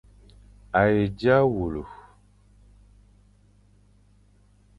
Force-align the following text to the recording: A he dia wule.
A 0.79 0.81
he 0.91 1.01
dia 1.19 1.37
wule. 1.53 1.83